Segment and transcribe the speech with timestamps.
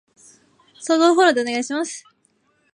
[0.79, 2.03] 相互フォローでお願いします